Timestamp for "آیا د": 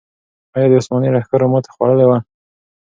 0.55-0.73